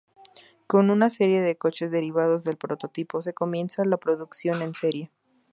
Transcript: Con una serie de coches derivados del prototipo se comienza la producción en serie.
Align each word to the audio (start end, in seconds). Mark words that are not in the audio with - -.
Con 0.65 0.89
una 0.89 1.11
serie 1.11 1.41
de 1.43 1.57
coches 1.57 1.91
derivados 1.91 2.43
del 2.43 2.57
prototipo 2.57 3.21
se 3.21 3.35
comienza 3.35 3.85
la 3.85 3.97
producción 3.97 4.63
en 4.63 4.73
serie. 4.73 5.11